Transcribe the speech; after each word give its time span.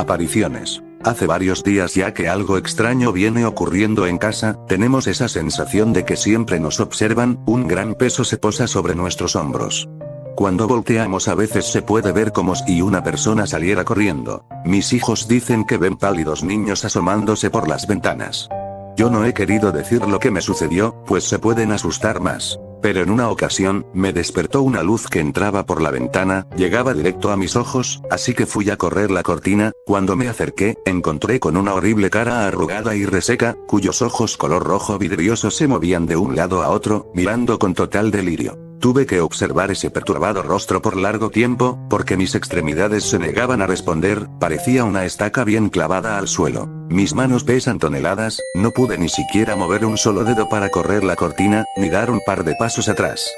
Apariciones. 0.00 0.82
Hace 1.04 1.26
varios 1.26 1.62
días 1.62 1.94
ya 1.94 2.14
que 2.14 2.26
algo 2.26 2.56
extraño 2.56 3.12
viene 3.12 3.44
ocurriendo 3.44 4.06
en 4.06 4.16
casa, 4.16 4.56
tenemos 4.66 5.06
esa 5.06 5.28
sensación 5.28 5.92
de 5.92 6.06
que 6.06 6.16
siempre 6.16 6.58
nos 6.58 6.80
observan, 6.80 7.38
un 7.44 7.68
gran 7.68 7.94
peso 7.94 8.24
se 8.24 8.38
posa 8.38 8.66
sobre 8.66 8.94
nuestros 8.94 9.36
hombros. 9.36 9.90
Cuando 10.36 10.66
volteamos 10.66 11.28
a 11.28 11.34
veces 11.34 11.66
se 11.66 11.82
puede 11.82 12.12
ver 12.12 12.32
como 12.32 12.54
si 12.54 12.80
una 12.80 13.04
persona 13.04 13.46
saliera 13.46 13.84
corriendo. 13.84 14.46
Mis 14.64 14.94
hijos 14.94 15.28
dicen 15.28 15.66
que 15.66 15.76
ven 15.76 15.98
pálidos 15.98 16.42
niños 16.42 16.82
asomándose 16.86 17.50
por 17.50 17.68
las 17.68 17.86
ventanas. 17.86 18.48
Yo 18.96 19.10
no 19.10 19.26
he 19.26 19.34
querido 19.34 19.70
decir 19.70 20.06
lo 20.06 20.18
que 20.18 20.30
me 20.30 20.40
sucedió, 20.40 21.04
pues 21.06 21.24
se 21.24 21.38
pueden 21.38 21.72
asustar 21.72 22.20
más. 22.20 22.58
Pero 22.82 23.02
en 23.02 23.10
una 23.10 23.28
ocasión, 23.28 23.86
me 23.92 24.12
despertó 24.12 24.62
una 24.62 24.82
luz 24.82 25.06
que 25.08 25.20
entraba 25.20 25.66
por 25.66 25.82
la 25.82 25.90
ventana, 25.90 26.46
llegaba 26.56 26.94
directo 26.94 27.30
a 27.30 27.36
mis 27.36 27.56
ojos, 27.56 28.00
así 28.10 28.34
que 28.34 28.46
fui 28.46 28.70
a 28.70 28.76
correr 28.76 29.10
la 29.10 29.22
cortina, 29.22 29.72
cuando 29.84 30.16
me 30.16 30.28
acerqué, 30.28 30.76
encontré 30.86 31.40
con 31.40 31.56
una 31.56 31.74
horrible 31.74 32.10
cara 32.10 32.46
arrugada 32.46 32.94
y 32.94 33.04
reseca, 33.04 33.56
cuyos 33.66 34.02
ojos 34.02 34.36
color 34.36 34.64
rojo 34.64 34.98
vidrioso 34.98 35.50
se 35.50 35.68
movían 35.68 36.06
de 36.06 36.16
un 36.16 36.36
lado 36.36 36.62
a 36.62 36.70
otro, 36.70 37.10
mirando 37.14 37.58
con 37.58 37.74
total 37.74 38.10
delirio. 38.10 38.69
Tuve 38.80 39.04
que 39.04 39.20
observar 39.20 39.70
ese 39.70 39.90
perturbado 39.90 40.42
rostro 40.42 40.80
por 40.80 40.96
largo 40.96 41.28
tiempo, 41.28 41.78
porque 41.90 42.16
mis 42.16 42.34
extremidades 42.34 43.04
se 43.04 43.18
negaban 43.18 43.60
a 43.60 43.66
responder, 43.66 44.26
parecía 44.38 44.84
una 44.84 45.04
estaca 45.04 45.44
bien 45.44 45.68
clavada 45.68 46.16
al 46.16 46.28
suelo. 46.28 46.66
Mis 46.88 47.14
manos 47.14 47.44
pesan 47.44 47.78
toneladas, 47.78 48.40
no 48.54 48.70
pude 48.70 48.96
ni 48.96 49.10
siquiera 49.10 49.54
mover 49.54 49.84
un 49.84 49.98
solo 49.98 50.24
dedo 50.24 50.48
para 50.48 50.70
correr 50.70 51.04
la 51.04 51.16
cortina, 51.16 51.66
ni 51.76 51.90
dar 51.90 52.10
un 52.10 52.20
par 52.24 52.42
de 52.42 52.54
pasos 52.54 52.88
atrás. 52.88 53.30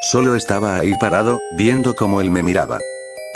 Solo 0.00 0.34
estaba 0.34 0.76
ahí 0.76 0.94
parado, 0.98 1.40
viendo 1.58 1.94
cómo 1.94 2.22
él 2.22 2.30
me 2.30 2.42
miraba. 2.42 2.78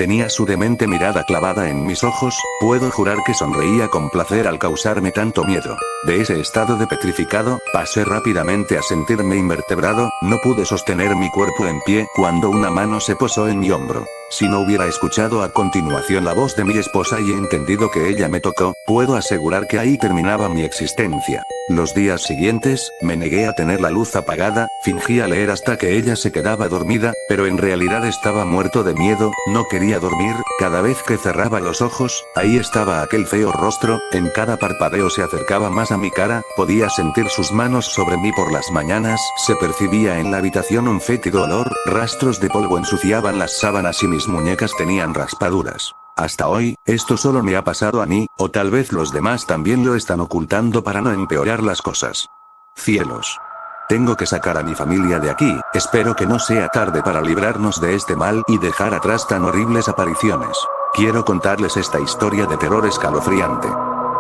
Tenía 0.01 0.31
su 0.31 0.47
demente 0.47 0.87
mirada 0.87 1.25
clavada 1.25 1.69
en 1.69 1.85
mis 1.85 2.05
ojos, 2.05 2.35
puedo 2.59 2.91
jurar 2.91 3.19
que 3.27 3.35
sonreía 3.35 3.89
con 3.89 4.09
placer 4.09 4.49
al 4.49 4.59
causarme 4.59 5.13
tanto 5.13 5.45
miedo. 5.45 5.77
De 6.07 6.23
ese 6.23 6.41
estado 6.41 6.79
de 6.79 6.87
petrificado, 6.87 7.59
pasé 7.75 8.07
rápidamente 8.07 8.79
a 8.79 8.83
sentirme 8.83 9.37
invertebrado, 9.37 10.11
no 10.23 10.39
pude 10.39 10.65
sostener 10.65 11.15
mi 11.17 11.31
cuerpo 11.31 11.67
en 11.67 11.83
pie 11.83 12.09
cuando 12.17 12.49
una 12.49 12.71
mano 12.71 12.99
se 12.99 13.15
posó 13.15 13.47
en 13.47 13.59
mi 13.59 13.71
hombro. 13.71 14.07
Si 14.33 14.49
no 14.49 14.61
hubiera 14.61 14.87
escuchado 14.87 15.43
a 15.43 15.53
continuación 15.53 16.25
la 16.25 16.35
voz 16.35 16.55
de 16.55 16.65
mi 16.65 16.79
esposa 16.79 17.21
y 17.21 17.33
entendido 17.33 17.91
que 17.91 18.09
ella 18.09 18.29
me 18.29 18.41
tocó, 18.41 18.75
puedo 18.87 19.17
asegurar 19.17 19.67
que 19.67 19.81
ahí 19.81 19.99
terminaba 19.99 20.49
mi 20.49 20.63
existencia. 20.63 21.43
Los 21.69 21.95
días 21.95 22.23
siguientes, 22.23 22.93
me 23.01 23.17
negué 23.17 23.47
a 23.47 23.55
tener 23.55 23.81
la 23.81 23.91
luz 23.91 24.15
apagada, 24.15 24.69
fingía 24.83 25.27
leer 25.27 25.51
hasta 25.51 25.77
que 25.77 25.97
ella 25.97 26.15
se 26.15 26.31
quedaba 26.33 26.69
dormida, 26.69 27.13
pero 27.29 27.47
en 27.47 27.59
realidad 27.59 28.07
estaba 28.07 28.45
muerto 28.45 28.83
de 28.83 28.95
miedo, 28.95 29.33
no 29.49 29.65
quería 29.69 29.99
dormir, 29.99 30.35
cada 30.59 30.81
vez 30.81 31.03
que 31.03 31.17
cerraba 31.17 31.61
los 31.61 31.81
ojos, 31.81 32.25
ahí 32.35 32.57
estaba 32.57 33.03
aquel 33.03 33.27
feo 33.27 33.53
rostro, 33.53 34.01
en 34.13 34.31
cada 34.31 34.57
parpadeo 34.57 35.11
se 35.11 35.23
acercaba 35.23 35.71
más 35.71 35.93
a 35.93 35.97
mi 35.97 36.11
cara, 36.11 36.43
podía 36.57 36.89
sentir 36.89 37.29
sus 37.29 37.53
manos 37.53 37.87
sobre 37.87 38.17
mí 38.17 38.33
por 38.33 38.53
las 38.53 38.71
mañanas, 38.73 39.21
se 39.47 39.55
percibía 39.57 40.19
en 40.19 40.31
la 40.31 40.39
habitación 40.39 40.89
un 40.89 41.01
fétido 41.01 41.45
olor, 41.45 41.71
rastros 41.87 42.41
de 42.41 42.49
polvo 42.49 42.79
ensuciaban 42.79 43.39
las 43.39 43.59
sábanas 43.59 44.03
y 44.03 44.09
mis 44.09 44.20
muñecas 44.29 44.73
tenían 44.77 45.15
raspaduras. 45.15 45.95
Hasta 46.17 46.49
hoy, 46.49 46.77
esto 46.85 47.17
solo 47.17 47.43
me 47.43 47.57
ha 47.57 47.65
pasado 47.65 48.03
a 48.03 48.07
mí, 48.07 48.27
o 48.37 48.51
tal 48.51 48.71
vez 48.71 48.93
los 48.93 49.13
demás 49.13 49.47
también 49.47 49.85
lo 49.87 49.95
están 49.95 50.21
ocultando 50.21 50.85
para 50.85 51.01
no 51.01 51.13
empeorar 51.13 51.63
las 51.63 51.81
cosas. 51.81 52.29
Cielos. 52.77 53.39
Tengo 53.89 54.17
que 54.17 54.27
sacar 54.27 54.57
a 54.57 54.63
mi 54.63 54.75
familia 54.75 55.19
de 55.19 55.31
aquí, 55.31 55.59
espero 55.75 56.15
que 56.15 56.27
no 56.27 56.39
sea 56.39 56.69
tarde 56.69 57.03
para 57.03 57.21
librarnos 57.21 57.81
de 57.81 57.95
este 57.95 58.15
mal 58.15 58.43
y 58.47 58.59
dejar 58.59 58.95
atrás 58.95 59.27
tan 59.27 59.45
horribles 59.45 59.89
apariciones. 59.89 60.57
Quiero 60.93 61.25
contarles 61.25 61.77
esta 61.77 61.99
historia 61.99 62.47
de 62.47 62.57
terror 62.57 62.87
escalofriante. 62.87 63.69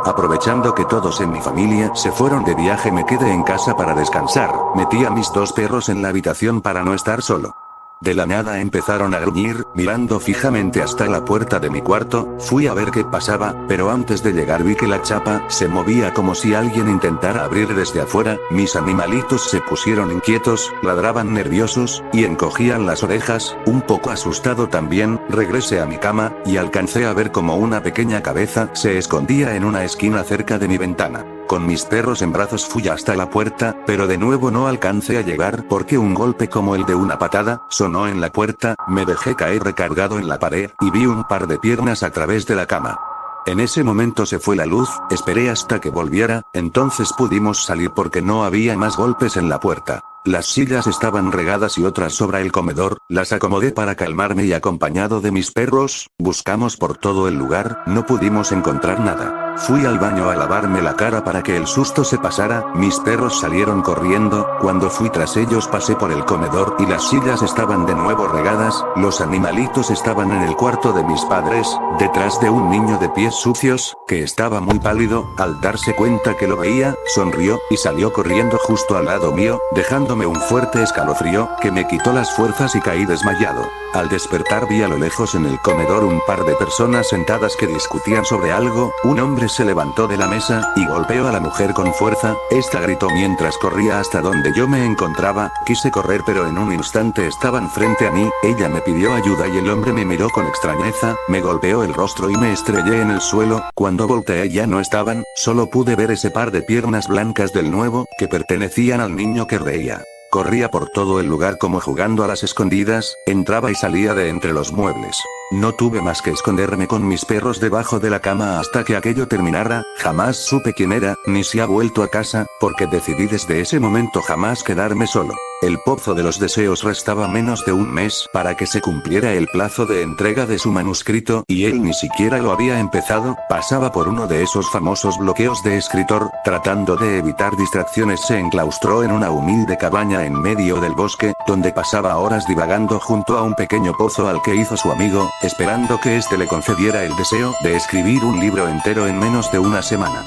Aprovechando 0.04 0.74
que 0.74 0.86
todos 0.86 1.20
en 1.20 1.30
mi 1.30 1.40
familia 1.40 1.94
se 1.94 2.10
fueron 2.10 2.44
de 2.44 2.54
viaje 2.54 2.90
me 2.90 3.04
quedé 3.04 3.30
en 3.30 3.42
casa 3.42 3.76
para 3.76 3.94
descansar, 3.94 4.52
metí 4.74 5.04
a 5.04 5.10
mis 5.10 5.30
dos 5.32 5.52
perros 5.52 5.88
en 5.88 6.00
la 6.00 6.08
habitación 6.08 6.62
para 6.62 6.82
no 6.82 6.94
estar 6.94 7.22
solo. 7.22 7.54
De 8.02 8.14
la 8.14 8.24
nada 8.24 8.62
empezaron 8.62 9.12
a 9.14 9.18
gruñir, 9.18 9.66
mirando 9.74 10.20
fijamente 10.20 10.80
hasta 10.80 11.04
la 11.04 11.22
puerta 11.22 11.60
de 11.60 11.68
mi 11.68 11.82
cuarto, 11.82 12.34
fui 12.38 12.66
a 12.66 12.72
ver 12.72 12.90
qué 12.90 13.04
pasaba, 13.04 13.54
pero 13.68 13.90
antes 13.90 14.22
de 14.22 14.32
llegar 14.32 14.64
vi 14.64 14.74
que 14.74 14.88
la 14.88 15.02
chapa 15.02 15.44
se 15.48 15.68
movía 15.68 16.14
como 16.14 16.34
si 16.34 16.54
alguien 16.54 16.88
intentara 16.88 17.44
abrir 17.44 17.74
desde 17.74 18.00
afuera, 18.00 18.38
mis 18.50 18.74
animalitos 18.74 19.50
se 19.50 19.60
pusieron 19.60 20.10
inquietos, 20.10 20.72
ladraban 20.82 21.34
nerviosos, 21.34 22.02
y 22.10 22.24
encogían 22.24 22.86
las 22.86 23.02
orejas, 23.02 23.54
un 23.66 23.82
poco 23.82 24.08
asustado 24.08 24.70
también, 24.70 25.20
regresé 25.28 25.80
a 25.80 25.84
mi 25.84 25.98
cama, 25.98 26.32
y 26.46 26.56
alcancé 26.56 27.04
a 27.04 27.12
ver 27.12 27.32
como 27.32 27.56
una 27.56 27.82
pequeña 27.82 28.22
cabeza 28.22 28.70
se 28.72 28.96
escondía 28.96 29.56
en 29.56 29.64
una 29.66 29.84
esquina 29.84 30.24
cerca 30.24 30.58
de 30.58 30.68
mi 30.68 30.78
ventana. 30.78 31.26
Con 31.50 31.66
mis 31.66 31.84
perros 31.84 32.22
en 32.22 32.32
brazos 32.32 32.64
fui 32.64 32.86
hasta 32.86 33.16
la 33.16 33.28
puerta, 33.28 33.74
pero 33.84 34.06
de 34.06 34.16
nuevo 34.16 34.52
no 34.52 34.68
alcancé 34.68 35.18
a 35.18 35.22
llegar 35.22 35.66
porque 35.68 35.98
un 35.98 36.14
golpe 36.14 36.48
como 36.48 36.76
el 36.76 36.86
de 36.86 36.94
una 36.94 37.18
patada, 37.18 37.66
sonó 37.68 38.06
en 38.06 38.20
la 38.20 38.30
puerta, 38.30 38.76
me 38.86 39.04
dejé 39.04 39.34
caer 39.34 39.64
recargado 39.64 40.20
en 40.20 40.28
la 40.28 40.38
pared, 40.38 40.70
y 40.80 40.92
vi 40.92 41.06
un 41.06 41.24
par 41.24 41.48
de 41.48 41.58
piernas 41.58 42.04
a 42.04 42.10
través 42.12 42.46
de 42.46 42.54
la 42.54 42.66
cama. 42.66 43.00
En 43.46 43.58
ese 43.58 43.82
momento 43.82 44.26
se 44.26 44.38
fue 44.38 44.54
la 44.54 44.64
luz, 44.64 44.88
esperé 45.10 45.50
hasta 45.50 45.80
que 45.80 45.90
volviera, 45.90 46.42
entonces 46.52 47.12
pudimos 47.14 47.64
salir 47.64 47.90
porque 47.90 48.22
no 48.22 48.44
había 48.44 48.76
más 48.76 48.96
golpes 48.96 49.36
en 49.36 49.48
la 49.48 49.58
puerta. 49.58 50.04
Las 50.24 50.46
sillas 50.46 50.86
estaban 50.86 51.32
regadas 51.32 51.78
y 51.78 51.84
otras 51.84 52.12
sobre 52.12 52.42
el 52.42 52.52
comedor, 52.52 52.98
las 53.08 53.32
acomodé 53.32 53.72
para 53.72 53.96
calmarme 53.96 54.44
y 54.44 54.52
acompañado 54.52 55.20
de 55.20 55.32
mis 55.32 55.50
perros, 55.50 56.10
buscamos 56.16 56.76
por 56.76 56.96
todo 56.96 57.26
el 57.26 57.34
lugar, 57.34 57.82
no 57.86 58.06
pudimos 58.06 58.52
encontrar 58.52 59.00
nada. 59.00 59.49
Fui 59.66 59.84
al 59.84 59.98
baño 59.98 60.30
a 60.30 60.36
lavarme 60.36 60.80
la 60.80 60.96
cara 60.96 61.22
para 61.22 61.42
que 61.42 61.54
el 61.54 61.66
susto 61.66 62.02
se 62.02 62.16
pasara, 62.16 62.64
mis 62.74 62.98
perros 63.00 63.40
salieron 63.40 63.82
corriendo, 63.82 64.48
cuando 64.58 64.88
fui 64.88 65.10
tras 65.10 65.36
ellos 65.36 65.68
pasé 65.68 65.94
por 65.94 66.10
el 66.10 66.24
comedor 66.24 66.76
y 66.78 66.86
las 66.86 67.10
sillas 67.10 67.42
estaban 67.42 67.84
de 67.84 67.94
nuevo 67.94 68.26
regadas, 68.26 68.82
los 68.96 69.20
animalitos 69.20 69.90
estaban 69.90 70.32
en 70.32 70.42
el 70.44 70.56
cuarto 70.56 70.94
de 70.94 71.04
mis 71.04 71.22
padres, 71.26 71.68
detrás 71.98 72.40
de 72.40 72.48
un 72.48 72.70
niño 72.70 72.96
de 72.98 73.10
pies 73.10 73.34
sucios, 73.34 73.98
que 74.08 74.22
estaba 74.22 74.62
muy 74.62 74.78
pálido, 74.78 75.26
al 75.36 75.60
darse 75.60 75.94
cuenta 75.94 76.38
que 76.38 76.48
lo 76.48 76.56
veía, 76.56 76.94
sonrió, 77.14 77.60
y 77.68 77.76
salió 77.76 78.14
corriendo 78.14 78.56
justo 78.56 78.96
al 78.96 79.04
lado 79.04 79.30
mío, 79.30 79.60
dejándome 79.72 80.24
un 80.24 80.40
fuerte 80.40 80.82
escalofrío, 80.82 81.50
que 81.60 81.70
me 81.70 81.86
quitó 81.86 82.14
las 82.14 82.34
fuerzas 82.34 82.74
y 82.76 82.80
caí 82.80 83.04
desmayado. 83.04 83.68
Al 83.92 84.08
despertar 84.08 84.68
vi 84.68 84.82
a 84.82 84.88
lo 84.88 84.96
lejos 84.96 85.34
en 85.34 85.44
el 85.44 85.60
comedor 85.60 86.04
un 86.04 86.20
par 86.26 86.44
de 86.44 86.54
personas 86.54 87.08
sentadas 87.08 87.56
que 87.56 87.66
discutían 87.66 88.24
sobre 88.24 88.52
algo, 88.52 88.92
un 89.02 89.18
hombre 89.18 89.49
se 89.50 89.64
levantó 89.64 90.06
de 90.06 90.16
la 90.16 90.26
mesa, 90.26 90.72
y 90.76 90.86
golpeó 90.86 91.28
a 91.28 91.32
la 91.32 91.40
mujer 91.40 91.74
con 91.74 91.92
fuerza, 91.92 92.34
esta 92.50 92.80
gritó 92.80 93.10
mientras 93.10 93.56
corría 93.58 94.00
hasta 94.00 94.20
donde 94.20 94.52
yo 94.54 94.66
me 94.66 94.84
encontraba, 94.84 95.52
quise 95.66 95.90
correr 95.90 96.22
pero 96.24 96.46
en 96.46 96.58
un 96.58 96.72
instante 96.72 97.26
estaban 97.26 97.70
frente 97.70 98.06
a 98.06 98.10
mí, 98.10 98.30
ella 98.42 98.68
me 98.68 98.80
pidió 98.80 99.14
ayuda 99.14 99.48
y 99.48 99.58
el 99.58 99.68
hombre 99.68 99.92
me 99.92 100.04
miró 100.04 100.30
con 100.30 100.46
extrañeza, 100.46 101.16
me 101.28 101.40
golpeó 101.40 101.82
el 101.82 101.94
rostro 101.94 102.30
y 102.30 102.36
me 102.36 102.52
estrellé 102.52 103.02
en 103.02 103.10
el 103.10 103.20
suelo, 103.20 103.62
cuando 103.74 104.06
volteé 104.06 104.48
ya 104.48 104.66
no 104.66 104.80
estaban, 104.80 105.24
solo 105.34 105.68
pude 105.68 105.96
ver 105.96 106.10
ese 106.10 106.30
par 106.30 106.50
de 106.50 106.62
piernas 106.62 107.08
blancas 107.08 107.52
del 107.52 107.70
nuevo, 107.70 108.06
que 108.18 108.28
pertenecían 108.28 109.00
al 109.00 109.16
niño 109.16 109.46
que 109.46 109.58
reía. 109.58 110.02
Corría 110.30 110.70
por 110.70 110.90
todo 110.90 111.18
el 111.18 111.26
lugar 111.26 111.58
como 111.58 111.80
jugando 111.80 112.22
a 112.22 112.28
las 112.28 112.44
escondidas, 112.44 113.16
entraba 113.26 113.70
y 113.72 113.74
salía 113.74 114.14
de 114.14 114.28
entre 114.28 114.52
los 114.52 114.72
muebles. 114.72 115.20
No 115.52 115.72
tuve 115.72 116.00
más 116.00 116.22
que 116.22 116.30
esconderme 116.30 116.86
con 116.86 117.08
mis 117.08 117.24
perros 117.24 117.58
debajo 117.58 117.98
de 117.98 118.08
la 118.08 118.20
cama 118.20 118.60
hasta 118.60 118.84
que 118.84 118.94
aquello 118.94 119.26
terminara, 119.26 119.82
jamás 119.98 120.36
supe 120.36 120.72
quién 120.72 120.92
era, 120.92 121.16
ni 121.26 121.42
si 121.42 121.58
ha 121.58 121.66
vuelto 121.66 122.04
a 122.04 122.08
casa, 122.08 122.46
porque 122.60 122.86
decidí 122.86 123.26
desde 123.26 123.60
ese 123.60 123.80
momento 123.80 124.22
jamás 124.22 124.62
quedarme 124.62 125.08
solo. 125.08 125.34
El 125.62 125.78
pozo 125.80 126.14
de 126.14 126.22
los 126.22 126.38
deseos 126.38 126.84
restaba 126.84 127.28
menos 127.28 127.66
de 127.66 127.72
un 127.72 127.92
mes 127.92 128.26
para 128.32 128.56
que 128.56 128.66
se 128.66 128.80
cumpliera 128.80 129.34
el 129.34 129.46
plazo 129.46 129.84
de 129.84 130.00
entrega 130.00 130.46
de 130.46 130.58
su 130.58 130.72
manuscrito, 130.72 131.44
y 131.48 131.66
él 131.66 131.82
ni 131.82 131.92
siquiera 131.92 132.38
lo 132.38 132.50
había 132.50 132.80
empezado, 132.80 133.36
pasaba 133.46 133.92
por 133.92 134.08
uno 134.08 134.26
de 134.26 134.42
esos 134.42 134.70
famosos 134.70 135.18
bloqueos 135.18 135.62
de 135.62 135.76
escritor, 135.76 136.30
tratando 136.44 136.96
de 136.96 137.18
evitar 137.18 137.54
distracciones 137.58 138.22
se 138.22 138.38
enclaustró 138.38 139.02
en 139.04 139.12
una 139.12 139.30
humilde 139.30 139.76
cabaña 139.76 140.24
en 140.24 140.40
medio 140.40 140.80
del 140.80 140.94
bosque, 140.94 141.34
donde 141.46 141.72
pasaba 141.74 142.16
horas 142.16 142.46
divagando 142.46 142.98
junto 142.98 143.36
a 143.36 143.42
un 143.42 143.54
pequeño 143.54 143.92
pozo 143.92 144.28
al 144.28 144.40
que 144.40 144.54
hizo 144.54 144.78
su 144.78 144.90
amigo, 144.90 145.28
esperando 145.42 146.00
que 146.00 146.16
éste 146.16 146.38
le 146.38 146.46
concediera 146.46 147.04
el 147.04 147.14
deseo 147.16 147.54
de 147.62 147.76
escribir 147.76 148.24
un 148.24 148.40
libro 148.40 148.66
entero 148.66 149.06
en 149.06 149.18
menos 149.18 149.52
de 149.52 149.58
una 149.58 149.82
semana. 149.82 150.24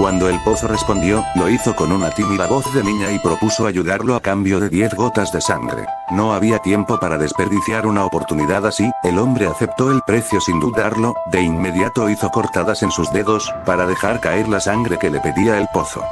Cuando 0.00 0.30
el 0.30 0.40
pozo 0.40 0.66
respondió, 0.66 1.22
lo 1.34 1.50
hizo 1.50 1.76
con 1.76 1.92
una 1.92 2.08
tímida 2.08 2.46
voz 2.46 2.64
de 2.72 2.82
niña 2.82 3.12
y 3.12 3.18
propuso 3.18 3.66
ayudarlo 3.66 4.14
a 4.16 4.22
cambio 4.22 4.58
de 4.58 4.70
10 4.70 4.94
gotas 4.94 5.30
de 5.30 5.42
sangre. 5.42 5.84
No 6.10 6.32
había 6.32 6.58
tiempo 6.58 6.98
para 6.98 7.18
desperdiciar 7.18 7.86
una 7.86 8.06
oportunidad 8.06 8.66
así, 8.66 8.90
el 9.02 9.18
hombre 9.18 9.46
aceptó 9.46 9.90
el 9.90 10.00
precio 10.06 10.40
sin 10.40 10.58
dudarlo, 10.58 11.14
de 11.30 11.42
inmediato 11.42 12.08
hizo 12.08 12.30
cortadas 12.30 12.82
en 12.82 12.90
sus 12.90 13.12
dedos, 13.12 13.52
para 13.66 13.86
dejar 13.86 14.20
caer 14.20 14.48
la 14.48 14.60
sangre 14.60 14.98
que 14.98 15.10
le 15.10 15.20
pedía 15.20 15.58
el 15.58 15.68
pozo. 15.70 16.02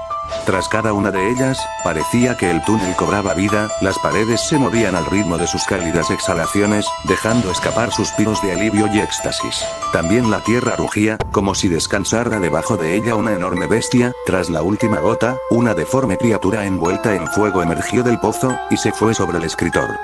Tras 0.45 0.69
cada 0.69 0.93
una 0.93 1.11
de 1.11 1.31
ellas, 1.31 1.59
parecía 1.85 2.37
que 2.37 2.51
el 2.51 2.65
túnel 2.65 2.95
cobraba 2.97 3.35
vida, 3.35 3.69
las 3.81 3.99
paredes 3.99 4.41
se 4.41 4.59
movían 4.59 4.95
al 4.95 5.07
ritmo 5.07 5.39
de 5.39 5.47
sus 5.47 5.65
cálidas 5.65 6.11
exhalaciones, 6.11 6.87
dejando 7.05 7.51
escapar 7.51 7.93
suspiros 7.93 8.43
de 8.43 8.53
alivio 8.53 8.87
y 8.93 9.01
éxtasis. 9.01 9.65
También 9.93 10.31
la 10.31 10.41
tierra 10.41 10.77
rugía, 10.77 11.19
como 11.33 11.55
si 11.55 11.69
descansara 11.69 12.41
debajo 12.41 12.77
de 12.77 12.95
ella 12.95 13.15
una 13.15 13.33
enorme 13.33 13.67
bestia, 13.67 14.13
tras 14.27 14.51
la 14.51 14.63
última 14.63 15.01
gota, 15.01 15.37
una 15.51 15.75
deforme 15.75 16.17
criatura 16.17 16.65
envuelta 16.65 17.15
en 17.15 17.27
fuego 17.29 17.63
emergió 17.63 18.03
del 18.03 18.19
pozo, 18.19 18.57
y 18.71 18.77
se 18.77 18.93
fue 18.93 19.15
sobre 19.15 19.39
el 19.39 19.45
escritor. 19.45 19.99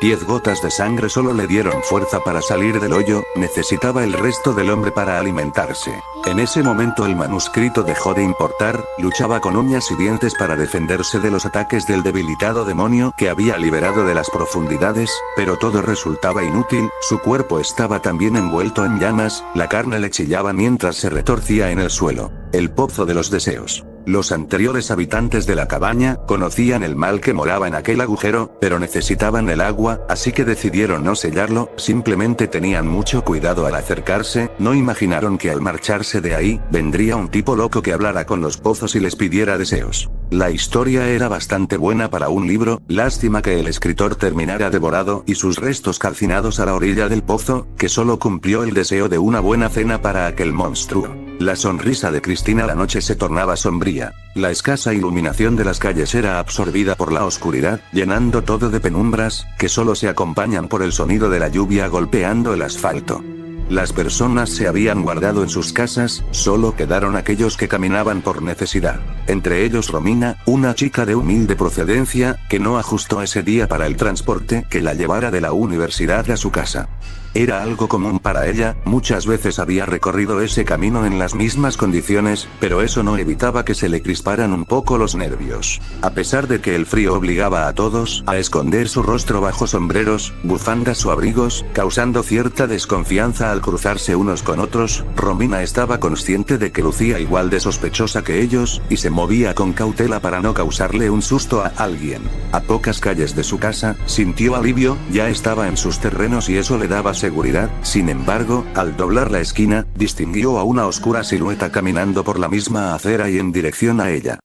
Diez 0.00 0.24
gotas 0.24 0.62
de 0.62 0.70
sangre 0.70 1.10
solo 1.10 1.34
le 1.34 1.46
dieron 1.46 1.82
fuerza 1.82 2.20
para 2.20 2.40
salir 2.40 2.80
del 2.80 2.94
hoyo, 2.94 3.22
necesitaba 3.36 4.02
el 4.02 4.14
resto 4.14 4.54
del 4.54 4.70
hombre 4.70 4.92
para 4.92 5.18
alimentarse. 5.18 5.92
En 6.24 6.38
ese 6.38 6.62
momento 6.62 7.04
el 7.04 7.16
manuscrito 7.16 7.82
dejó 7.82 8.14
de 8.14 8.22
importar, 8.22 8.82
luchaba 8.96 9.40
con 9.40 9.56
uñas 9.56 9.90
y 9.90 9.96
dientes 9.96 10.34
para 10.34 10.56
defenderse 10.56 11.20
de 11.20 11.30
los 11.30 11.44
ataques 11.44 11.86
del 11.86 12.02
debilitado 12.02 12.64
demonio 12.64 13.12
que 13.18 13.28
había 13.28 13.58
liberado 13.58 14.06
de 14.06 14.14
las 14.14 14.30
profundidades, 14.30 15.10
pero 15.36 15.58
todo 15.58 15.82
resultaba 15.82 16.44
inútil, 16.44 16.88
su 17.02 17.18
cuerpo 17.18 17.60
estaba 17.60 18.00
también 18.00 18.36
envuelto 18.36 18.86
en 18.86 19.00
llamas, 19.00 19.44
la 19.54 19.68
carne 19.68 19.98
le 19.98 20.08
chillaba 20.08 20.54
mientras 20.54 20.96
se 20.96 21.10
retorcía 21.10 21.72
en 21.72 21.78
el 21.78 21.90
suelo. 21.90 22.32
El 22.52 22.70
pozo 22.70 23.04
de 23.04 23.12
los 23.12 23.30
deseos. 23.30 23.84
Los 24.06 24.32
anteriores 24.32 24.90
habitantes 24.90 25.46
de 25.46 25.54
la 25.54 25.68
cabaña 25.68 26.16
conocían 26.26 26.82
el 26.82 26.96
mal 26.96 27.20
que 27.20 27.34
moraba 27.34 27.68
en 27.68 27.74
aquel 27.74 28.00
agujero, 28.00 28.56
pero 28.60 28.78
necesitaban 28.78 29.48
el 29.50 29.60
agua, 29.60 30.00
así 30.08 30.32
que 30.32 30.44
decidieron 30.44 31.04
no 31.04 31.14
sellarlo, 31.14 31.70
simplemente 31.76 32.48
tenían 32.48 32.88
mucho 32.88 33.22
cuidado 33.24 33.66
al 33.66 33.74
acercarse, 33.74 34.50
no 34.58 34.74
imaginaron 34.74 35.36
que 35.36 35.50
al 35.50 35.60
marcharse 35.60 36.20
de 36.20 36.34
ahí, 36.34 36.60
vendría 36.70 37.16
un 37.16 37.28
tipo 37.28 37.56
loco 37.56 37.82
que 37.82 37.92
hablara 37.92 38.24
con 38.24 38.40
los 38.40 38.56
pozos 38.56 38.94
y 38.96 39.00
les 39.00 39.16
pidiera 39.16 39.58
deseos. 39.58 40.10
La 40.30 40.50
historia 40.50 41.08
era 41.08 41.28
bastante 41.28 41.76
buena 41.76 42.08
para 42.08 42.30
un 42.30 42.48
libro, 42.48 42.80
lástima 42.88 43.42
que 43.42 43.60
el 43.60 43.66
escritor 43.66 44.16
terminara 44.16 44.70
devorado 44.70 45.24
y 45.26 45.34
sus 45.34 45.58
restos 45.58 45.98
calcinados 45.98 46.58
a 46.58 46.66
la 46.66 46.74
orilla 46.74 47.08
del 47.08 47.22
pozo, 47.22 47.66
que 47.76 47.88
solo 47.88 48.18
cumplió 48.18 48.62
el 48.62 48.72
deseo 48.72 49.08
de 49.08 49.18
una 49.18 49.40
buena 49.40 49.68
cena 49.68 50.00
para 50.00 50.26
aquel 50.26 50.52
monstruo. 50.52 51.29
La 51.40 51.56
sonrisa 51.56 52.10
de 52.10 52.20
Cristina 52.20 52.66
la 52.66 52.74
noche 52.74 53.00
se 53.00 53.16
tornaba 53.16 53.56
sombría. 53.56 54.12
La 54.34 54.50
escasa 54.50 54.92
iluminación 54.92 55.56
de 55.56 55.64
las 55.64 55.78
calles 55.78 56.14
era 56.14 56.38
absorbida 56.38 56.96
por 56.96 57.12
la 57.12 57.24
oscuridad, 57.24 57.80
llenando 57.92 58.44
todo 58.44 58.68
de 58.68 58.78
penumbras, 58.78 59.46
que 59.58 59.70
solo 59.70 59.94
se 59.94 60.10
acompañan 60.10 60.68
por 60.68 60.82
el 60.82 60.92
sonido 60.92 61.30
de 61.30 61.40
la 61.40 61.48
lluvia 61.48 61.88
golpeando 61.88 62.52
el 62.52 62.60
asfalto. 62.60 63.24
Las 63.70 63.94
personas 63.94 64.50
se 64.50 64.68
habían 64.68 65.02
guardado 65.02 65.42
en 65.42 65.48
sus 65.48 65.72
casas, 65.72 66.22
solo 66.30 66.76
quedaron 66.76 67.16
aquellos 67.16 67.56
que 67.56 67.68
caminaban 67.68 68.20
por 68.20 68.42
necesidad. 68.42 69.00
Entre 69.26 69.64
ellos 69.64 69.90
Romina, 69.90 70.36
una 70.44 70.74
chica 70.74 71.06
de 71.06 71.14
humilde 71.14 71.56
procedencia, 71.56 72.36
que 72.50 72.58
no 72.58 72.78
ajustó 72.78 73.22
ese 73.22 73.42
día 73.42 73.66
para 73.66 73.86
el 73.86 73.96
transporte 73.96 74.66
que 74.68 74.82
la 74.82 74.92
llevara 74.92 75.30
de 75.30 75.40
la 75.40 75.52
universidad 75.52 76.30
a 76.30 76.36
su 76.36 76.50
casa. 76.50 76.90
Era 77.32 77.62
algo 77.62 77.86
común 77.86 78.18
para 78.18 78.48
ella, 78.48 78.76
muchas 78.84 79.24
veces 79.24 79.60
había 79.60 79.86
recorrido 79.86 80.40
ese 80.40 80.64
camino 80.64 81.06
en 81.06 81.20
las 81.20 81.36
mismas 81.36 81.76
condiciones, 81.76 82.48
pero 82.58 82.82
eso 82.82 83.04
no 83.04 83.16
evitaba 83.18 83.64
que 83.64 83.76
se 83.76 83.88
le 83.88 84.02
crisparan 84.02 84.52
un 84.52 84.64
poco 84.64 84.98
los 84.98 85.14
nervios. 85.14 85.80
A 86.02 86.10
pesar 86.10 86.48
de 86.48 86.60
que 86.60 86.74
el 86.74 86.86
frío 86.86 87.14
obligaba 87.14 87.68
a 87.68 87.72
todos 87.72 88.24
a 88.26 88.36
esconder 88.36 88.88
su 88.88 89.04
rostro 89.04 89.40
bajo 89.40 89.68
sombreros, 89.68 90.32
bufandas 90.42 91.06
o 91.06 91.12
abrigos, 91.12 91.64
causando 91.72 92.24
cierta 92.24 92.66
desconfianza 92.66 93.52
al 93.52 93.60
cruzarse 93.60 94.16
unos 94.16 94.42
con 94.42 94.58
otros, 94.58 95.04
Romina 95.14 95.62
estaba 95.62 96.00
consciente 96.00 96.58
de 96.58 96.72
que 96.72 96.82
lucía 96.82 97.20
igual 97.20 97.48
de 97.48 97.60
sospechosa 97.60 98.24
que 98.24 98.40
ellos, 98.42 98.82
y 98.90 98.96
se 98.96 99.10
movía 99.10 99.54
con 99.54 99.72
cautela 99.72 100.18
para 100.18 100.40
no 100.40 100.52
causarle 100.52 101.10
un 101.10 101.22
susto 101.22 101.62
a 101.62 101.68
alguien. 101.76 102.22
A 102.50 102.60
pocas 102.60 102.98
calles 102.98 103.36
de 103.36 103.44
su 103.44 103.60
casa, 103.60 103.94
sintió 104.06 104.56
alivio, 104.56 104.98
ya 105.12 105.28
estaba 105.28 105.68
en 105.68 105.76
sus 105.76 106.00
terrenos 106.00 106.48
y 106.48 106.56
eso 106.56 106.76
le 106.76 106.88
daba 106.88 107.14
seguridad, 107.20 107.70
sin 107.82 108.08
embargo, 108.08 108.64
al 108.74 108.96
doblar 108.96 109.30
la 109.30 109.40
esquina, 109.40 109.86
distinguió 109.94 110.58
a 110.58 110.64
una 110.64 110.86
oscura 110.86 111.22
silueta 111.22 111.70
caminando 111.70 112.24
por 112.24 112.38
la 112.38 112.48
misma 112.48 112.94
acera 112.94 113.28
y 113.28 113.38
en 113.38 113.52
dirección 113.52 114.00
a 114.00 114.10
ella. 114.10 114.40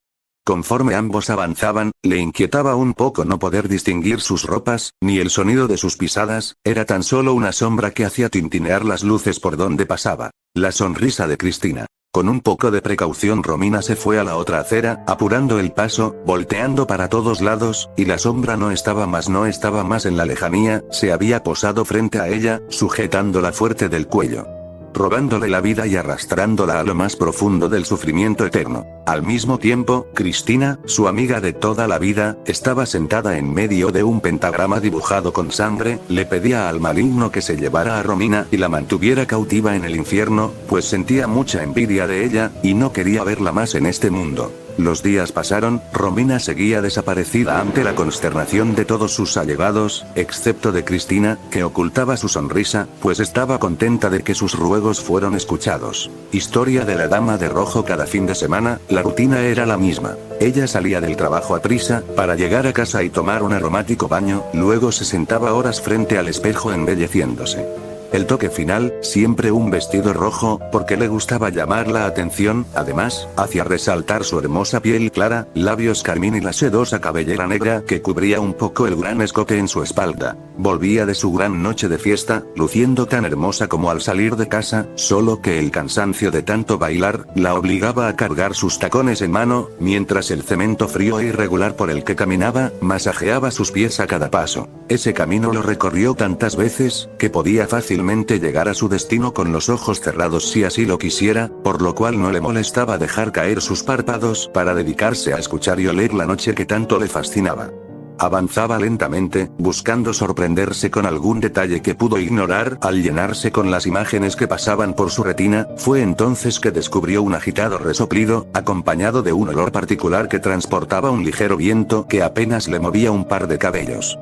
Conforme 0.46 0.94
ambos 0.94 1.30
avanzaban, 1.30 1.92
le 2.04 2.18
inquietaba 2.18 2.76
un 2.76 2.94
poco 2.94 3.24
no 3.24 3.40
poder 3.40 3.70
distinguir 3.70 4.20
sus 4.20 4.44
ropas, 4.44 4.92
ni 5.02 5.20
el 5.20 5.30
sonido 5.30 5.68
de 5.68 5.78
sus 5.78 5.96
pisadas, 5.96 6.56
era 6.66 6.84
tan 6.84 7.02
solo 7.02 7.34
una 7.34 7.54
sombra 7.54 7.92
que 7.92 8.04
hacía 8.04 8.28
tintinear 8.28 8.84
las 8.84 9.04
luces 9.04 9.40
por 9.40 9.56
donde 9.56 9.86
pasaba. 9.86 10.32
La 10.54 10.74
sonrisa 10.74 11.28
de 11.28 11.38
Cristina. 11.38 11.86
Con 12.16 12.30
un 12.30 12.40
poco 12.40 12.72
de 12.72 12.82
precaución 12.82 13.44
Romina 13.44 13.82
se 13.82 13.98
fue 13.98 14.20
a 14.20 14.24
la 14.24 14.38
otra 14.38 14.62
acera, 14.62 15.04
apurando 15.06 15.60
el 15.60 15.74
paso, 15.74 16.16
volteando 16.26 16.88
para 16.88 17.10
todos 17.10 17.42
lados, 17.42 17.90
y 17.98 18.06
la 18.06 18.18
sombra 18.18 18.56
no 18.56 18.72
estaba 18.72 19.06
más 19.06 19.28
no 19.28 19.46
estaba 19.46 19.84
más 19.84 20.06
en 20.06 20.16
la 20.16 20.24
lejanía, 20.24 20.82
se 20.92 21.12
había 21.12 21.44
posado 21.44 21.84
frente 21.84 22.22
a 22.22 22.30
ella, 22.30 22.62
sujetándola 22.70 23.52
fuerte 23.52 23.90
del 23.90 24.08
cuello 24.08 24.48
robándole 24.94 25.50
la 25.50 25.60
vida 25.60 25.86
y 25.88 25.98
arrastrándola 25.98 26.80
a 26.80 26.84
lo 26.84 26.96
más 26.96 27.18
profundo 27.18 27.68
del 27.68 27.84
sufrimiento 27.84 28.46
eterno. 28.46 28.95
Al 29.06 29.22
mismo 29.22 29.60
tiempo, 29.60 30.08
Cristina, 30.16 30.80
su 30.86 31.08
amiga 31.08 31.40
de 31.40 31.54
toda 31.54 31.88
la 31.88 32.00
vida, 32.00 32.38
estaba 32.48 32.88
sentada 32.88 33.38
en 33.38 33.54
medio 33.54 33.92
de 33.92 34.04
un 34.04 34.20
pentagrama 34.20 34.80
dibujado 34.80 35.32
con 35.32 35.52
sangre, 35.52 36.00
le 36.10 36.26
pedía 36.26 36.70
al 36.70 36.80
maligno 36.80 37.32
que 37.32 37.44
se 37.44 37.56
llevara 37.56 38.00
a 38.00 38.04
Romina 38.04 38.48
y 38.52 38.58
la 38.58 38.68
mantuviera 38.68 39.28
cautiva 39.28 39.76
en 39.76 39.86
el 39.86 39.96
infierno, 39.96 40.54
pues 40.68 40.86
sentía 40.86 41.28
mucha 41.28 41.62
envidia 41.62 42.08
de 42.08 42.26
ella, 42.26 42.52
y 42.64 42.74
no 42.74 42.94
quería 42.94 43.24
verla 43.24 43.52
más 43.52 43.76
en 43.76 43.86
este 43.86 44.10
mundo. 44.10 44.52
Los 44.78 45.02
días 45.02 45.32
pasaron, 45.32 45.82
Romina 45.94 46.38
seguía 46.40 46.82
desaparecida 46.82 47.62
ante 47.62 47.82
la 47.86 47.96
consternación 47.96 48.76
de 48.76 48.84
todos 48.84 49.14
sus 49.14 49.38
allegados, 49.38 50.06
excepto 50.16 50.74
de 50.74 50.84
Cristina, 50.84 51.40
que 51.50 51.64
ocultaba 51.64 52.18
su 52.18 52.28
sonrisa, 52.28 52.88
pues 53.02 53.22
estaba 53.22 53.58
contenta 53.58 54.10
de 54.10 54.22
que 54.22 54.36
sus 54.36 54.54
ruegos 54.54 55.00
fueron 55.00 55.34
escuchados. 55.34 56.12
Historia 56.34 56.84
de 56.84 56.96
la 56.96 57.08
dama 57.08 57.38
de 57.38 57.48
rojo 57.48 57.86
cada 57.86 58.06
fin 58.06 58.26
de 58.26 58.36
semana, 58.36 58.82
la 58.96 59.02
rutina 59.02 59.42
era 59.42 59.66
la 59.66 59.78
misma. 59.78 60.16
Ella 60.40 60.68
salía 60.68 61.02
del 61.02 61.18
trabajo 61.18 61.54
a 61.54 61.62
prisa, 61.62 62.02
para 62.16 62.36
llegar 62.36 62.66
a 62.66 62.72
casa 62.72 63.04
y 63.04 63.10
tomar 63.10 63.44
un 63.44 63.52
aromático 63.52 64.08
baño, 64.08 64.46
luego 64.54 64.94
se 64.94 65.04
sentaba 65.04 65.54
horas 65.54 65.82
frente 65.82 66.18
al 66.18 66.30
espejo 66.30 66.72
embelleciéndose. 66.72 67.68
El 68.16 68.28
toque 68.28 68.50
final, 68.50 68.94
siempre 69.02 69.52
un 69.52 69.70
vestido 69.70 70.14
rojo, 70.14 70.62
porque 70.72 70.96
le 70.96 71.10
gustaba 71.10 71.50
llamar 71.50 71.90
la 71.90 72.06
atención, 72.06 72.66
además, 72.74 73.28
hacía 73.36 73.66
resaltar 73.66 74.24
su 74.24 74.40
hermosa 74.40 74.80
piel 74.80 75.12
clara, 75.12 75.50
labios 75.54 76.02
carmín 76.02 76.34
y 76.34 76.40
la 76.40 76.54
sedosa 76.54 77.02
cabellera 77.02 77.46
negra 77.46 77.84
que 77.86 78.02
cubría 78.02 78.40
un 78.40 78.54
poco 78.54 78.88
el 78.88 78.96
gran 78.96 79.20
escote 79.20 79.58
en 79.58 79.68
su 79.68 79.84
espalda. 79.84 80.38
Volvía 80.58 81.06
de 81.06 81.14
su 81.14 81.34
gran 81.34 81.62
noche 81.62 81.90
de 81.90 81.98
fiesta, 81.98 82.46
luciendo 82.56 83.06
tan 83.06 83.26
hermosa 83.26 83.68
como 83.68 83.92
al 83.92 84.00
salir 84.00 84.38
de 84.38 84.48
casa, 84.48 84.88
solo 84.96 85.42
que 85.42 85.60
el 85.60 85.70
cansancio 85.70 86.32
de 86.32 86.42
tanto 86.42 86.78
bailar, 86.78 87.28
la 87.36 87.54
obligaba 87.56 88.08
a 88.08 88.16
cargar 88.16 88.56
sus 88.56 88.80
tacones 88.80 89.22
en 89.22 89.32
mano, 89.32 89.68
mientras 89.82 90.32
el 90.32 90.44
cemento 90.44 90.88
frío 90.88 91.20
e 91.20 91.26
irregular 91.26 91.76
por 91.76 91.90
el 91.90 92.06
que 92.06 92.16
caminaba, 92.16 92.72
masajeaba 92.80 93.52
sus 93.52 93.72
pies 93.72 94.00
a 94.00 94.08
cada 94.08 94.32
paso. 94.32 94.70
Ese 94.88 95.14
camino 95.14 95.52
lo 95.52 95.62
recorrió 95.62 96.14
tantas 96.14 96.56
veces, 96.56 97.10
que 97.18 97.30
podía 97.30 97.68
fácilmente 97.68 98.05
llegar 98.06 98.70
a 98.70 98.74
su 98.74 98.88
destino 98.88 99.34
con 99.34 99.52
los 99.52 99.70
ojos 99.70 100.00
cerrados 100.00 100.50
si 100.50 100.64
así 100.64 100.86
lo 100.86 100.98
quisiera, 100.98 101.50
por 101.64 101.82
lo 101.82 101.96
cual 101.96 102.22
no 102.22 102.32
le 102.32 102.40
molestaba 102.40 102.98
dejar 102.98 103.32
caer 103.32 103.62
sus 103.62 103.84
párpados 103.84 104.50
para 104.54 104.76
dedicarse 104.76 105.34
a 105.34 105.38
escuchar 105.38 105.80
y 105.80 105.88
oler 105.88 106.14
la 106.14 106.26
noche 106.26 106.54
que 106.54 106.66
tanto 106.66 107.00
le 107.00 107.08
fascinaba. 107.08 107.72
Avanzaba 108.18 108.80
lentamente, 108.80 109.52
buscando 109.58 110.14
sorprenderse 110.14 110.90
con 110.90 111.06
algún 111.06 111.42
detalle 111.42 111.82
que 111.82 111.96
pudo 111.96 112.18
ignorar 112.18 112.78
al 112.82 113.02
llenarse 113.02 113.52
con 113.52 113.72
las 113.72 113.88
imágenes 113.88 114.36
que 114.36 114.48
pasaban 114.48 114.94
por 114.94 115.12
su 115.12 115.24
retina, 115.24 115.68
fue 115.76 116.02
entonces 116.02 116.60
que 116.60 116.72
descubrió 116.72 117.24
un 117.24 117.34
agitado 117.34 117.78
resoplido, 117.78 118.48
acompañado 118.54 119.22
de 119.22 119.34
un 119.34 119.50
olor 119.50 119.72
particular 119.72 120.30
que 120.30 120.40
transportaba 120.40 121.12
un 121.12 121.26
ligero 121.26 121.58
viento 121.58 122.08
que 122.08 122.24
apenas 122.24 122.68
le 122.68 122.80
movía 122.80 123.12
un 123.12 123.26
par 123.28 123.48
de 123.48 123.58
cabellos. 123.58 124.18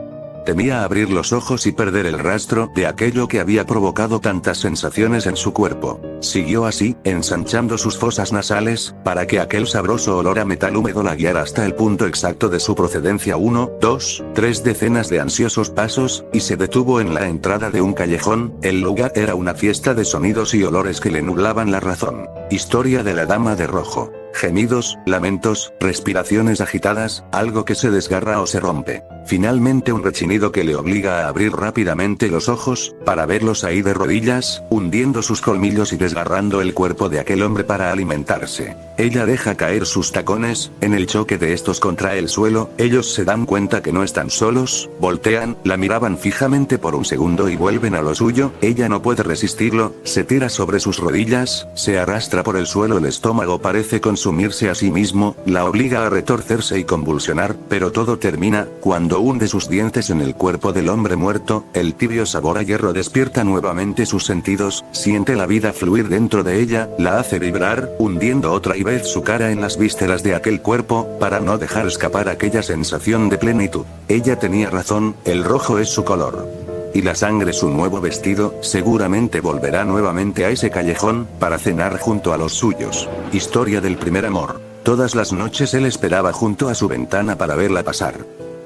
Temía 0.45 0.83
abrir 0.83 1.09
los 1.09 1.31
ojos 1.31 1.65
y 1.67 1.71
perder 1.71 2.05
el 2.05 2.19
rastro 2.19 2.69
de 2.75 2.85
aquello 2.85 3.27
que 3.27 3.39
había 3.39 3.65
provocado 3.65 4.19
tantas 4.19 4.57
sensaciones 4.57 5.25
en 5.25 5.37
su 5.37 5.53
cuerpo. 5.53 6.01
Siguió 6.19 6.65
así, 6.65 6.97
ensanchando 7.05 7.77
sus 7.77 7.97
fosas 7.97 8.33
nasales, 8.33 8.95
para 9.03 9.25
que 9.25 9.39
aquel 9.39 9.67
sabroso 9.67 10.17
olor 10.17 10.39
a 10.39 10.45
metal 10.45 10.75
húmedo 10.75 11.01
la 11.01 11.15
guiara 11.15 11.41
hasta 11.41 11.65
el 11.65 11.75
punto 11.75 12.07
exacto 12.07 12.49
de 12.49 12.59
su 12.59 12.75
procedencia. 12.75 13.37
Uno, 13.37 13.71
dos, 13.79 14.23
tres 14.33 14.63
decenas 14.63 15.09
de 15.09 15.21
ansiosos 15.21 15.69
pasos, 15.69 16.25
y 16.33 16.41
se 16.41 16.57
detuvo 16.57 16.99
en 16.99 17.13
la 17.13 17.27
entrada 17.27 17.69
de 17.69 17.81
un 17.81 17.93
callejón, 17.93 18.53
el 18.61 18.81
lugar 18.81 19.13
era 19.15 19.35
una 19.35 19.53
fiesta 19.53 19.93
de 19.93 20.03
sonidos 20.03 20.53
y 20.53 20.63
olores 20.63 20.99
que 20.99 21.11
le 21.11 21.21
nublaban 21.21 21.71
la 21.71 21.79
razón. 21.79 22.27
Historia 22.49 23.03
de 23.03 23.13
la 23.13 23.25
Dama 23.25 23.55
de 23.55 23.67
Rojo. 23.67 24.11
Gemidos, 24.33 24.97
lamentos, 25.05 25.73
respiraciones 25.79 26.59
agitadas, 26.59 27.23
algo 27.31 27.65
que 27.65 27.75
se 27.75 27.91
desgarra 27.91 28.41
o 28.41 28.47
se 28.47 28.59
rompe. 28.59 29.03
Finalmente 29.25 29.93
un 29.93 30.03
rechinido 30.03 30.51
que 30.51 30.63
le 30.63 30.75
obliga 30.75 31.21
a 31.21 31.27
abrir 31.29 31.53
rápidamente 31.53 32.27
los 32.27 32.49
ojos, 32.49 32.95
para 33.05 33.25
verlos 33.25 33.63
ahí 33.63 33.81
de 33.81 33.93
rodillas, 33.93 34.63
hundiendo 34.69 35.21
sus 35.21 35.39
colmillos 35.39 35.93
y 35.93 35.97
desgarrando 35.97 36.61
el 36.61 36.73
cuerpo 36.73 37.07
de 37.09 37.19
aquel 37.19 37.41
hombre 37.43 37.63
para 37.63 37.91
alimentarse. 37.91 38.75
Ella 38.97 39.25
deja 39.25 39.55
caer 39.55 39.85
sus 39.85 40.11
tacones, 40.11 40.71
en 40.81 40.93
el 40.93 41.07
choque 41.07 41.37
de 41.37 41.53
estos 41.53 41.79
contra 41.79 42.15
el 42.15 42.27
suelo, 42.27 42.69
ellos 42.77 43.13
se 43.13 43.23
dan 43.23 43.45
cuenta 43.45 43.81
que 43.81 43.93
no 43.93 44.03
están 44.03 44.29
solos, 44.29 44.89
voltean, 44.99 45.57
la 45.63 45.77
miraban 45.77 46.17
fijamente 46.17 46.77
por 46.77 46.93
un 46.93 47.05
segundo 47.05 47.49
y 47.49 47.55
vuelven 47.55 47.95
a 47.95 48.01
lo 48.01 48.13
suyo, 48.15 48.51
ella 48.61 48.89
no 48.89 49.01
puede 49.01 49.23
resistirlo, 49.23 49.93
se 50.03 50.23
tira 50.23 50.49
sobre 50.49 50.79
sus 50.79 50.97
rodillas, 50.97 51.67
se 51.75 51.97
arrastra 51.97 52.43
por 52.43 52.57
el 52.57 52.67
suelo, 52.67 52.97
el 52.97 53.05
estómago 53.05 53.59
parece 53.59 54.01
consumirse 54.23 54.69
a 54.69 54.75
sí 54.75 54.89
mismo, 54.89 55.35
la 55.45 55.65
obliga 55.65 56.05
a 56.05 56.09
retorcerse 56.09 56.79
y 56.79 56.85
convulsionar, 56.85 57.57
pero 57.67 57.91
todo 57.91 58.19
termina, 58.19 58.69
cuando 58.79 59.19
hunde 59.19 59.49
sus 59.49 59.67
dientes 59.67 60.09
en 60.09 60.21
el 60.21 60.33
cuerpo 60.33 60.71
del 60.71 60.87
hombre 60.87 61.17
muerto, 61.17 61.65
el 61.73 61.93
tibio 61.93 62.25
sabor 62.25 62.57
a 62.57 62.63
hierro 62.63 62.93
despierta 62.93 63.43
nuevamente 63.43 64.05
sus 64.05 64.23
sentidos, 64.23 64.85
siente 64.93 65.35
la 65.35 65.45
vida 65.45 65.73
fluir 65.73 66.07
dentro 66.07 66.41
de 66.41 66.61
ella, 66.61 66.87
la 66.97 67.19
hace 67.19 67.37
vibrar, 67.37 67.89
hundiendo 67.99 68.53
otra 68.53 68.77
y 68.77 68.83
vez 68.83 69.09
su 69.09 69.23
cara 69.23 69.51
en 69.51 69.59
las 69.59 69.77
vísceras 69.77 70.23
de 70.23 70.35
aquel 70.35 70.61
cuerpo, 70.61 71.17
para 71.19 71.41
no 71.41 71.57
dejar 71.57 71.85
escapar 71.85 72.29
aquella 72.29 72.63
sensación 72.63 73.27
de 73.27 73.37
plenitud. 73.37 73.83
Ella 74.07 74.39
tenía 74.39 74.69
razón, 74.69 75.17
el 75.25 75.43
rojo 75.43 75.79
es 75.79 75.89
su 75.89 76.05
color. 76.05 76.62
Y 76.93 77.01
la 77.01 77.15
sangre 77.15 77.53
su 77.53 77.69
nuevo 77.69 78.01
vestido, 78.01 78.55
seguramente 78.61 79.41
volverá 79.41 79.83
nuevamente 79.83 80.45
a 80.45 80.49
ese 80.49 80.69
callejón, 80.69 81.27
para 81.39 81.57
cenar 81.57 81.99
junto 81.99 82.33
a 82.33 82.37
los 82.37 82.53
suyos. 82.53 83.09
Historia 83.31 83.81
del 83.81 83.97
primer 83.97 84.25
amor. 84.25 84.61
Todas 84.83 85.15
las 85.15 85.33
noches 85.33 85.73
él 85.73 85.85
esperaba 85.85 86.33
junto 86.33 86.69
a 86.69 86.75
su 86.75 86.87
ventana 86.87 87.37
para 87.37 87.55
verla 87.55 87.83
pasar. 87.83 88.15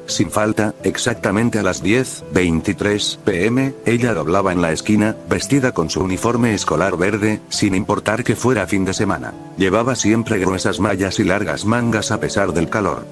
Sin 0.08 0.32
falta, 0.32 0.74
exactamente 0.84 1.60
a 1.60 1.64
las 1.64 1.84
10.23 1.84 3.18
pm, 3.20 3.74
ella 3.86 4.14
doblaba 4.14 4.54
en 4.54 4.62
la 4.62 4.72
esquina, 4.72 5.16
vestida 5.30 5.74
con 5.74 5.90
su 5.90 6.02
uniforme 6.02 6.54
escolar 6.54 6.98
verde, 6.98 7.42
sin 7.50 7.76
importar 7.76 8.24
que 8.24 8.38
fuera 8.38 8.66
fin 8.68 8.86
de 8.86 8.94
semana. 8.94 9.34
Llevaba 9.58 9.96
siempre 9.96 10.40
gruesas 10.40 10.80
mallas 10.80 11.20
y 11.20 11.26
largas 11.26 11.66
mangas 11.66 12.12
a 12.12 12.20
pesar 12.20 12.54
del 12.54 12.70
calor. 12.70 13.06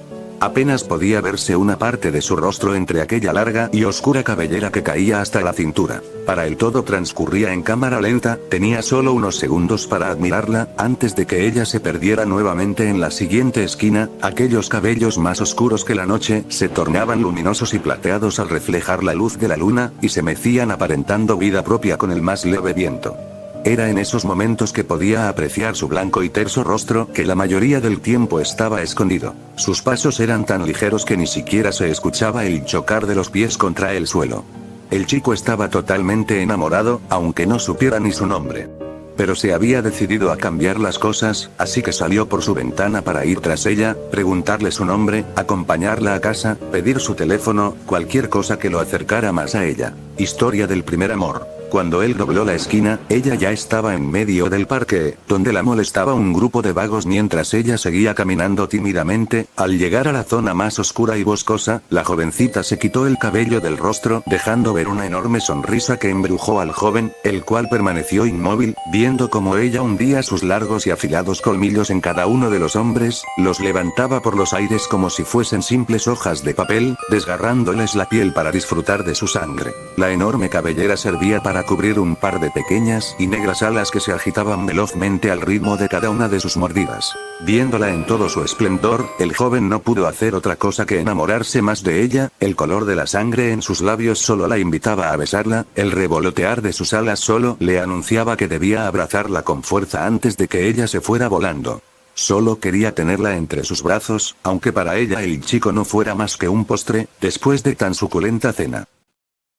Apenas 0.46 0.84
podía 0.84 1.22
verse 1.22 1.56
una 1.56 1.80
parte 1.80 2.12
de 2.12 2.22
su 2.22 2.36
rostro 2.36 2.76
entre 2.76 3.02
aquella 3.02 3.34
larga 3.34 3.68
y 3.74 3.84
oscura 3.84 4.24
cabellera 4.24 4.72
que 4.72 4.84
caía 4.84 5.20
hasta 5.20 5.42
la 5.42 5.54
cintura. 5.54 6.04
Para 6.28 6.46
el 6.46 6.56
todo 6.56 6.84
transcurría 6.84 7.52
en 7.52 7.64
cámara 7.64 8.00
lenta, 8.00 8.38
tenía 8.48 8.84
solo 8.84 9.12
unos 9.14 9.38
segundos 9.38 9.88
para 9.88 10.12
admirarla, 10.12 10.70
antes 10.78 11.16
de 11.16 11.26
que 11.26 11.48
ella 11.48 11.66
se 11.66 11.80
perdiera 11.80 12.26
nuevamente 12.26 12.88
en 12.88 13.02
la 13.02 13.10
siguiente 13.10 13.64
esquina, 13.64 14.12
aquellos 14.22 14.70
cabellos 14.70 15.18
más 15.18 15.42
oscuros 15.42 15.84
que 15.84 15.96
la 15.96 16.06
noche, 16.06 16.46
se 16.50 16.70
tornaban 16.70 17.24
luminosos 17.24 17.74
y 17.74 17.80
plateados 17.80 18.40
al 18.40 18.50
reflejar 18.50 19.04
la 19.04 19.16
luz 19.16 19.40
de 19.40 19.48
la 19.48 19.58
luna, 19.58 19.94
y 20.00 20.10
se 20.10 20.22
mecían 20.22 20.70
aparentando 20.70 21.38
vida 21.38 21.64
propia 21.64 21.98
con 21.98 22.12
el 22.12 22.22
más 22.22 22.46
leve 22.46 22.74
viento. 22.74 23.18
Era 23.66 23.90
en 23.90 23.98
esos 23.98 24.26
momentos 24.26 24.72
que 24.72 24.84
podía 24.84 25.28
apreciar 25.28 25.76
su 25.76 25.88
blanco 25.88 26.22
y 26.22 26.30
terso 26.30 26.64
rostro 26.64 27.12
que 27.12 27.26
la 27.26 27.34
mayoría 27.34 27.82
del 27.82 28.00
tiempo 28.00 28.40
estaba 28.40 28.84
escondido. 28.84 29.34
Sus 29.56 29.82
pasos 29.82 30.20
eran 30.20 30.46
tan 30.46 30.68
ligeros 30.68 31.04
que 31.04 31.18
ni 31.18 31.26
siquiera 31.26 31.72
se 31.72 31.90
escuchaba 31.90 32.46
el 32.46 32.64
chocar 32.64 33.08
de 33.08 33.16
los 33.16 33.32
pies 33.32 33.58
contra 33.58 33.94
el 33.94 34.06
suelo. 34.06 34.46
El 34.92 35.08
chico 35.08 35.34
estaba 35.34 35.72
totalmente 35.72 36.44
enamorado, 36.44 37.02
aunque 37.10 37.48
no 37.48 37.58
supiera 37.58 38.00
ni 38.00 38.12
su 38.12 38.28
nombre. 38.28 38.70
Pero 39.18 39.34
se 39.34 39.52
había 39.52 39.82
decidido 39.82 40.32
a 40.32 40.38
cambiar 40.38 40.80
las 40.80 41.00
cosas, 41.00 41.50
así 41.58 41.82
que 41.82 41.92
salió 41.92 42.30
por 42.30 42.44
su 42.44 42.54
ventana 42.54 43.02
para 43.02 43.26
ir 43.26 43.40
tras 43.40 43.66
ella, 43.66 43.98
preguntarle 44.12 44.70
su 44.70 44.86
nombre, 44.86 45.26
acompañarla 45.36 46.14
a 46.14 46.22
casa, 46.22 46.56
pedir 46.72 47.00
su 47.00 47.16
teléfono, 47.16 47.76
cualquier 47.88 48.30
cosa 48.30 48.60
que 48.60 48.70
lo 48.70 48.80
acercara 48.80 49.32
más 49.32 49.56
a 49.56 49.66
ella. 49.66 49.96
Historia 50.20 50.68
del 50.68 50.84
primer 50.84 51.12
amor. 51.12 51.55
Cuando 51.76 52.04
él 52.04 52.16
dobló 52.16 52.46
la 52.46 52.54
esquina, 52.54 53.02
ella 53.10 53.36
ya 53.36 53.52
estaba 53.52 53.96
en 53.96 54.10
medio 54.10 54.50
del 54.50 54.66
parque, 54.66 55.18
donde 55.28 55.52
la 55.52 55.62
molestaba 55.62 56.14
un 56.14 56.32
grupo 56.32 56.62
de 56.62 56.72
vagos 56.72 57.06
mientras 57.06 57.54
ella 57.54 57.78
seguía 57.78 58.16
caminando 58.16 58.70
tímidamente, 58.70 59.48
al 59.58 59.78
llegar 59.78 60.08
a 60.08 60.14
la 60.14 60.24
zona 60.24 60.54
más 60.54 60.80
oscura 60.80 61.18
y 61.18 61.26
boscosa, 61.26 61.82
la 61.90 62.06
jovencita 62.06 62.64
se 62.64 62.80
quitó 62.80 63.08
el 63.08 63.18
cabello 63.18 63.60
del 63.60 63.78
rostro, 63.78 64.24
dejando 64.26 64.72
ver 64.72 64.88
una 64.88 65.06
enorme 65.06 65.42
sonrisa 65.42 66.00
que 66.00 66.10
embrujó 66.10 66.62
al 66.62 66.72
joven, 66.72 67.12
el 67.26 67.44
cual 67.44 67.68
permaneció 67.68 68.26
inmóvil, 68.26 68.76
viendo 68.90 69.30
como 69.30 69.58
ella 69.58 69.82
hundía 69.82 70.24
sus 70.24 70.44
largos 70.44 70.88
y 70.88 70.92
afilados 70.92 71.42
colmillos 71.42 71.90
en 71.90 72.00
cada 72.00 72.26
uno 72.26 72.50
de 72.50 72.60
los 72.60 72.78
hombres, 72.78 73.22
los 73.36 73.60
levantaba 73.60 74.22
por 74.22 74.38
los 74.38 74.54
aires 74.54 74.88
como 74.88 75.10
si 75.10 75.26
fuesen 75.26 75.62
simples 75.62 76.08
hojas 76.08 76.42
de 76.42 76.54
papel, 76.54 76.96
desgarrándoles 77.10 77.96
la 77.96 78.08
piel 78.08 78.32
para 78.32 78.54
disfrutar 78.54 79.04
de 79.04 79.14
su 79.14 79.28
sangre. 79.28 79.74
La 79.98 80.12
enorme 80.12 80.48
cabellera 80.48 80.96
servía 80.96 81.44
para 81.44 81.65
cubrir 81.66 82.00
un 82.00 82.16
par 82.16 82.40
de 82.40 82.52
pequeñas 82.52 83.16
y 83.20 83.28
negras 83.28 83.64
alas 83.64 83.92
que 83.92 84.00
se 84.00 84.14
agitaban 84.14 84.66
velozmente 84.66 85.32
al 85.32 85.42
ritmo 85.42 85.78
de 85.78 85.90
cada 85.90 86.10
una 86.10 86.30
de 86.30 86.40
sus 86.40 86.58
mordidas. 86.58 87.14
Viéndola 87.42 87.90
en 87.90 88.06
todo 88.06 88.30
su 88.30 88.44
esplendor, 88.44 89.10
el 89.20 89.36
joven 89.36 89.68
no 89.68 89.80
pudo 89.80 90.08
hacer 90.08 90.36
otra 90.36 90.56
cosa 90.56 90.86
que 90.86 91.00
enamorarse 91.00 91.62
más 91.62 91.84
de 91.84 92.02
ella, 92.02 92.32
el 92.40 92.56
color 92.56 92.86
de 92.86 92.96
la 92.96 93.08
sangre 93.08 93.52
en 93.52 93.62
sus 93.62 93.82
labios 93.82 94.20
solo 94.20 94.48
la 94.48 94.58
invitaba 94.58 95.12
a 95.12 95.18
besarla, 95.18 95.66
el 95.76 95.92
revolotear 95.92 96.62
de 96.62 96.74
sus 96.74 96.94
alas 96.94 97.20
solo 97.20 97.58
le 97.60 97.80
anunciaba 97.80 98.38
que 98.38 98.48
debía 98.48 98.88
abrazarla 98.88 99.42
con 99.42 99.64
fuerza 99.64 100.06
antes 100.06 100.38
de 100.38 100.48
que 100.48 100.68
ella 100.68 100.88
se 100.88 101.02
fuera 101.02 101.28
volando. 101.28 101.82
Solo 102.14 102.60
quería 102.60 102.96
tenerla 102.96 103.36
entre 103.36 103.66
sus 103.66 103.84
brazos, 103.84 104.38
aunque 104.42 104.72
para 104.72 104.96
ella 104.96 105.22
el 105.22 105.42
chico 105.42 105.74
no 105.74 105.84
fuera 105.84 106.16
más 106.16 106.38
que 106.38 106.48
un 106.48 106.64
postre, 106.64 107.08
después 107.20 107.62
de 107.64 107.76
tan 107.76 107.94
suculenta 107.94 108.54
cena. 108.54 108.86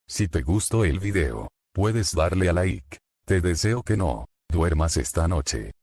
Si 0.07 0.27
te 0.27 0.41
gustó 0.41 0.83
el 0.83 0.99
video, 0.99 1.49
puedes 1.77 2.15
darle 2.15 2.49
a 2.49 2.53
like. 2.53 2.97
Te 3.27 3.39
deseo 3.39 3.83
que 3.83 3.97
no 3.97 4.25
duermas 4.51 4.97
esta 4.97 5.27
noche. 5.27 5.73